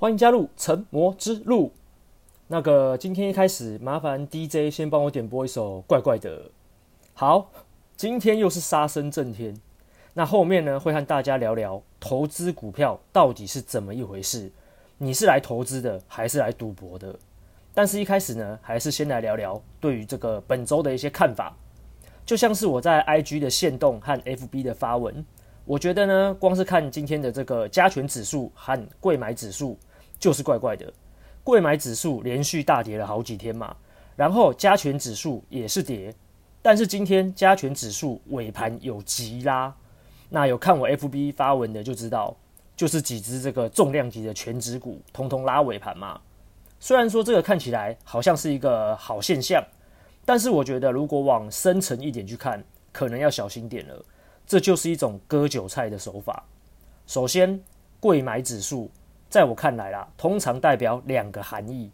[0.00, 1.72] 欢迎加入成魔之路。
[2.46, 6.52] 那个今天一开始，麻烦 DJ 先帮我点播一首怪怪的。
[7.14, 7.50] 好，
[7.96, 9.60] 今天又是杀声震天。
[10.14, 14.52] 那后面呢，会和大家聊聊投资股票到底是怎么一回事。
[14.98, 17.18] 你是来投资的，还是来赌博的？
[17.74, 21.52] 但是，一开始呢，还是先来聊聊对于这个本周的一些看法。
[22.24, 25.26] 就像是我在 IG 的限动和 FB 的发文，
[25.64, 29.76] 我觉得呢，光是看今天的这个加权指数和柜买指数
[30.18, 30.92] 就是怪怪的。
[31.44, 33.76] 贵买指数连续大跌了好几天嘛，
[34.16, 36.14] 然后加权指数也是跌，
[36.60, 39.74] 但是今天加权指数尾盘有急拉。
[40.28, 42.36] 那有看我 FB 发文的就知道。
[42.76, 46.20] 就是几只这个重量级的全指股，通通拉尾盘嘛。
[46.78, 49.60] 虽然说这个看起来好像是一个好现象，
[50.24, 54.04] 但是我觉得如果往深层一点去看，可能要小心点了。
[54.46, 56.44] 这就是一种割韭菜的手法。
[57.08, 57.60] 首先，
[57.98, 58.88] 贵买指数
[59.28, 61.90] 在我看来啦，通常代表两个含义。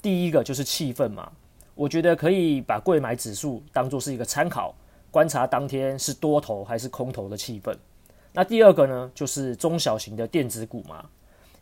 [0.00, 1.30] 第一个就是气氛嘛，
[1.74, 4.74] 我觉得可以把柜买指数当做是一个参考，
[5.10, 7.72] 观察当天是多头还是空头的气氛。
[8.32, 11.04] 那第二个呢，就是中小型的电子股嘛，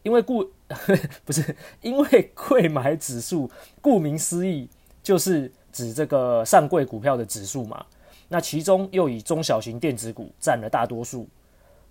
[0.03, 0.48] 因为顾
[1.27, 3.50] 不是因为柜买指数，
[3.83, 4.70] 顾名思义
[5.02, 7.84] 就是指这个上柜股票的指数嘛。
[8.28, 11.28] 那其中又以中小型电子股占了大多数，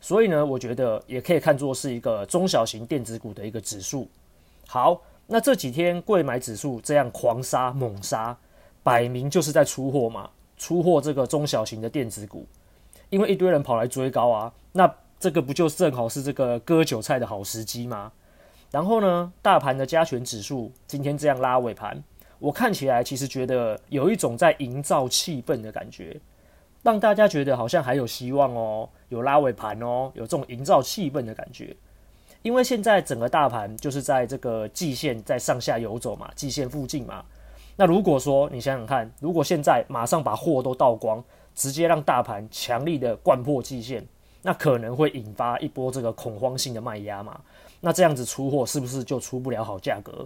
[0.01, 4.07] 所以呢，我觉得也可以看作是一个中小型电子股的一个指数。
[4.67, 8.37] 好，那这几天贵买指数这样狂杀猛杀，
[8.81, 12.45] 摆明就是在出货嘛，出货这个中小型的电子股。
[13.09, 14.89] 因为一堆人跑来追高啊，那
[15.19, 18.11] 这个不就正好是这个割韭菜的好时机吗？
[18.71, 22.03] 然后呢，大盘的加权指数今天这样拉尾盘，
[22.37, 26.15] 我看起来其实觉得有一种在营造气氛的感觉，
[26.89, 31.75] 让大家觉得好像还有希望哦，有拉尾盘哦，有这种营造气氛的感觉。
[32.41, 37.23] 因为现在整个大盘就是在这个季线在上下游走嘛，季线附近嘛。
[37.75, 41.23] 那如果说你想想看，如果现在马上把货都倒光，
[41.53, 44.03] 直接让大盘强力的灌破季线，
[44.41, 47.39] 那可能会引发一波这个恐慌性的卖压嘛？
[47.81, 50.25] 那这样子出货是不是就出不了好价格？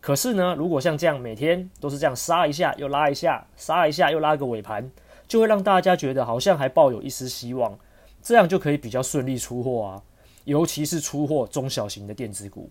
[0.00, 4.88] 可是呢，如果像这样每天都是这样杀一下又拉一下，杀一下又拉个尾盘，
[5.28, 7.78] 就会让大家觉得好像还抱有一丝希望，
[8.22, 10.02] 这样就可以比较顺利出货啊。
[10.44, 12.70] 尤其是出货中小型的电子股，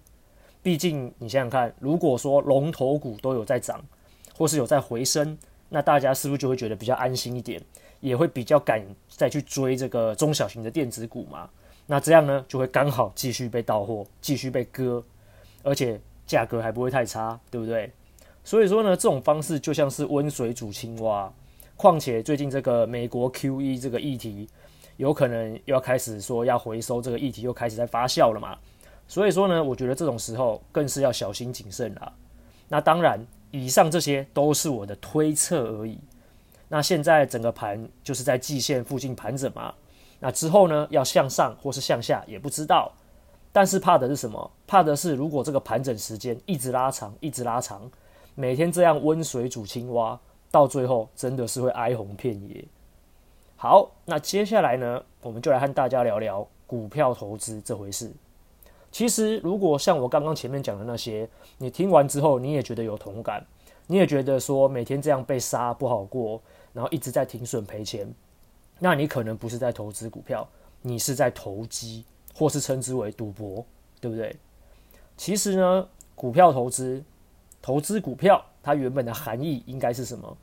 [0.64, 3.80] 毕竟你想想看，如果说龙头股都有在涨，
[4.36, 5.38] 或是有在回升，
[5.70, 7.62] 那大家是不是就会觉得比较安心一点？
[8.00, 11.48] 也会比较敢再去追这个中小型的电子股嘛？
[11.86, 15.04] 那这样呢，就会刚好继续被倒货，继续被割，
[15.62, 17.92] 而且价格还不会太差，对不对？
[18.44, 21.32] 所以说呢，这种方式就像是温水煮青蛙。
[21.78, 24.50] 况且最近这个美国 QE 这个议题，
[24.98, 28.58] 有可能又要开始说要回收，这个议题又开始在发酵了嘛？
[29.08, 32.12] 所以说呢，我觉得这种时候更是要小心谨慎啦。
[32.68, 35.98] 那当然，以上这些都是我的推测而已。
[36.68, 39.74] 那现在整个盘就是在季线附近盘整嘛，
[40.20, 42.92] 那之后呢，要向上或是向下也不知道，
[43.54, 44.52] 但是怕的是什么？
[44.66, 47.90] 怕的是如果这个盘整时间一直拉长，一直拉长，
[48.34, 50.20] 每天这样温水煮青蛙，
[50.52, 52.66] 到最后真的是会哀鸿遍野。
[53.56, 58.12] 好，那接下来呢，我们就来和大家聊聊股票投资这回事。
[58.92, 63.46] 其实如果像我刚刚前面讲的那些，你听完之后你也觉得有同感，
[63.88, 66.42] 你也觉得说每天这样被杀不好过。
[66.74, 68.08] 然后一直在停损赔钱，
[68.78, 70.48] 那你可能不是在投资股票，
[70.84, 73.66] 你是在投机，或是称之为赌博，
[74.00, 74.36] 对不对？
[75.16, 77.04] 其实呢，股票投资，
[77.68, 80.38] 投资股票，它原本的含义应该是什么？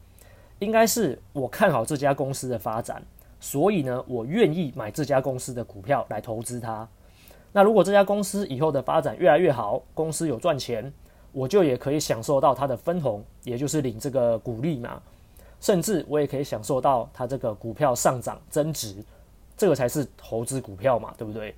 [0.58, 3.02] 应该是我看好这家公司的发展，
[3.40, 6.86] 所以呢，我愿意买这家公司的股票来投资它。
[7.50, 10.92] 那如果这家公司以后的发展越来越好，公司有赚钱，
[11.32, 15.00] 我就也可以享受到它的分红，也就是领这个股利嘛。
[15.62, 19.02] 甚至我也可以享受到它这个股票上涨增值，
[19.56, 21.54] 这个才是投资股票嘛，对不对？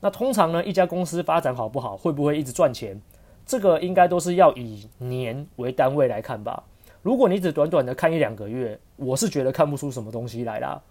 [0.00, 2.98] 那通常呢，一家公司发展好不好，会不会一直赚钱，
[3.46, 6.64] 这个应该都是要以年为单位来看吧。
[7.02, 10.82] 如果你只短短的看一两个月，我是觉得看不出什么东西来啦。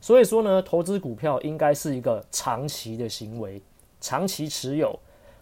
[0.00, 3.60] 所以说呢，投资股票应该是一个长期的行为，
[4.00, 4.98] 长期持有，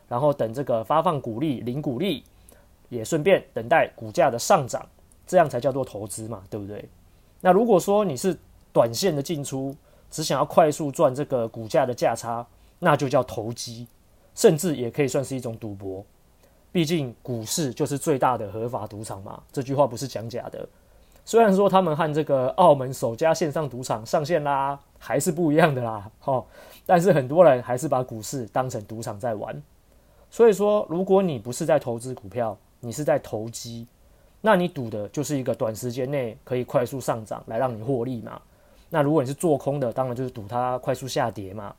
[0.08, 2.24] 然后等这个发放股利、领股利，
[2.88, 4.84] 也顺便等待股价的上涨。
[5.26, 6.88] 这样才叫做投资嘛，对不对？
[7.40, 8.36] 那如果说你是
[8.72, 9.74] 短线的进出，
[10.08, 12.46] 只想要快速赚这个股价的价差，
[12.78, 13.88] 那就叫投机，
[14.34, 16.04] 甚至也可以算是一种赌博。
[16.76, 20.68] 毕竟股市就是最大的合法赌场嘛，这句话不是讲假的。
[21.24, 26.44] 虽然说他们和这个澳门首家线上赌场上线啦，还是不一样的啦，哈，
[26.84, 29.62] 但是很多人还是把股市当成赌场在玩。
[30.30, 33.86] 所以说，如果你不是在投资股票，你是在投机，
[34.42, 38.38] 那你赌的就是一个短时间内可以快速上涨来让你获利嘛。
[38.90, 41.74] 那如果你是做空的，当然就是赌它快速下跌嘛。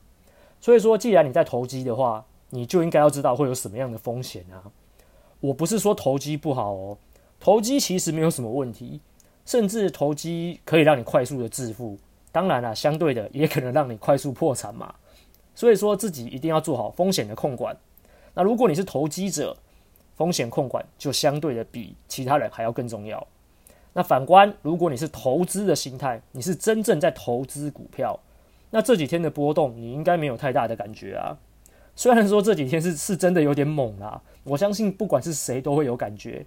[0.59, 4.65] 所以说，既然你在投机的话，你就应该要知道会有什么样的风险啊。
[5.39, 6.97] 我不是说投机不好哦，
[7.39, 8.99] 投机其实没有什么问题，
[9.45, 11.97] 甚至投机可以让你快速的致富。
[12.31, 14.93] 当然了，相对的也可能让你快速破产嘛。
[15.55, 17.75] 所以说自己一定要做好风险的控管。
[18.33, 19.57] 那如果你是投机者，
[20.15, 23.25] 风险控管就相对的比其他人还要更重要。
[23.93, 28.19] 那反观，如果你是投资的心态，你是真正在投资股票，
[28.69, 31.37] 那这几天的波动你应该没有太大的感觉啊。
[31.97, 36.45] 虽然说这几天是是真的有点猛啦，我相信不管是谁都会有感觉。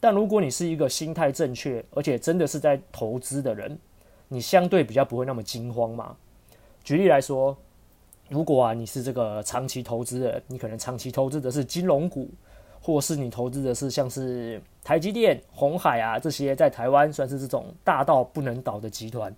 [0.00, 3.78] 但如果你是一个心态正确，而且真的是在投资的人，
[4.28, 6.16] 你相对比较不会那么惊慌嘛。
[6.82, 7.54] 举例来说，
[8.30, 12.30] 如果啊你是这个长期投资的，你可能长期投资的是金融股。
[12.84, 19.32] 或是你投资的是像是台积电、红海啊这些在台湾算是这种大到不能倒的集团，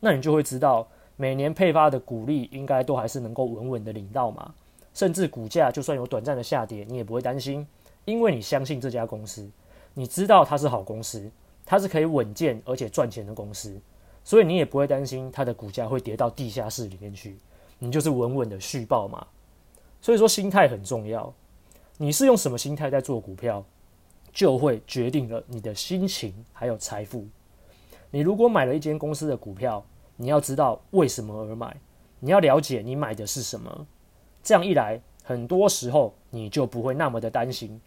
[0.00, 4.54] 那你就会知道每年配发的股利应该都还是能够稳稳的领到嘛，
[4.98, 7.64] 甚至股价就算有短暂的下跌，你也不会担心，
[8.04, 9.48] 因为你相信这家公司，
[9.94, 11.30] 你知道它是好公司，
[11.64, 13.80] 它是可以稳健而且赚钱的公司，
[14.24, 17.36] 所以你也不会担心它的股价会跌到地下室里面去，
[17.78, 19.24] 你就是稳稳的续报嘛，
[20.02, 21.32] 所以说心态很重要。
[21.96, 23.64] 你是用什么心态在做股票，
[24.32, 27.24] 就会决定了你的心情还有财富。
[28.10, 29.86] 你如果买了一间公司的股票，
[30.16, 31.76] 你要知道为什么而买，
[32.18, 33.86] 你要了解你买的是什么。
[34.48, 37.78] 这样一来，很多时候你就不会那么的担心，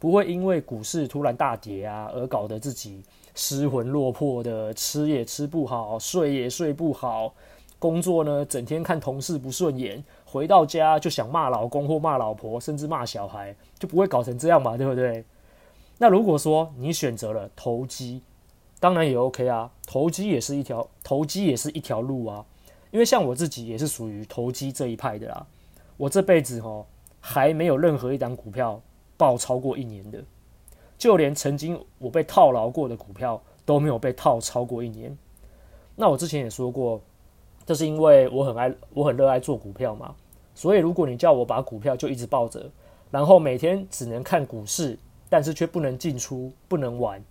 [0.00, 3.04] 不会因为股市突然大跌啊，而搞得自己
[3.36, 7.32] 失魂落魄的，吃也吃不好，睡也睡不好。
[7.78, 15.24] 工作呢，整天看同事不顺眼，回到家就想骂老公或骂老婆，甚至骂小孩，就不会搞成这样嘛，对不对？
[15.98, 18.20] 那如果说你选择了投机，
[18.80, 22.44] 当然也 OK 啊，投机也是一条投机也是一条路啊。
[22.90, 25.46] 因为像我自己也是属于投机这一派的啦。
[25.98, 26.86] 我这辈子哦
[27.20, 28.80] 还没有任何一档股票
[29.18, 30.24] 爆超过一年的，
[30.96, 35.14] 就连曾经我被套牢过的股票都没有被套超过一年。
[35.94, 36.98] 那我之前也说过。
[37.66, 40.14] 这是因为我很爱，我很热爱做股票嘛，
[40.54, 42.66] 所以如果你叫我把股票就一直抱着，
[43.10, 44.98] 然后每天只能看股市，
[45.28, 47.22] 但是却不能进出、不能玩，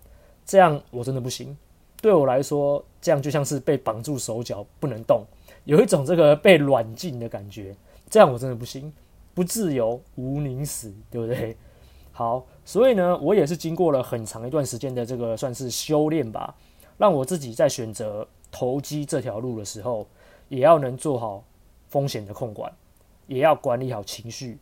[0.46, 1.58] 这样我真的不行。
[2.00, 5.24] 对我来说，这样就像是被绑住手脚不能动，
[5.64, 7.74] 有一种这个被软禁的感觉，
[8.10, 8.92] 这样我真的不行，
[9.34, 11.56] 不自由无宁死，对不对？
[12.12, 16.54] 好，所以呢，我也是经过了很长一段时间的这个算是修炼吧，
[16.96, 20.06] 让我自己在选择投机这条路的时候。
[20.50, 21.44] 也要能做好
[21.90, 22.72] 风险的控管，
[23.26, 24.56] 也要管理好情绪，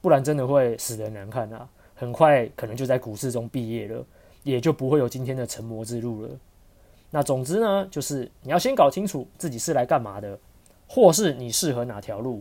[0.00, 1.68] 不然真的会死得难看啊！
[1.96, 4.06] 很快可能就在股市中毕业了，
[4.44, 6.28] 也就不会有今天的成魔之路了。
[7.10, 10.38] 那总之呢，就是你要先搞清楚自己是来干嘛的，
[10.86, 12.40] 或是你适合哪条路。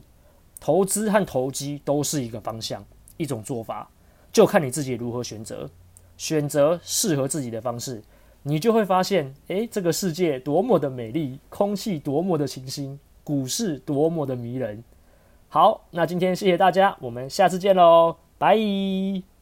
[0.63, 2.85] 投资和投机都是一个方向，
[3.17, 3.89] 一种做法，
[4.31, 5.69] 就看你自己如何选择，
[6.15, 8.01] 选择适合自己的方式。
[8.43, 14.81] 你就会发现，诶，这个世界多么的美丽，空气多么的清新，股市多么的迷人。
[15.49, 19.32] 好，那今天谢谢大家，我们下次见喽，拜。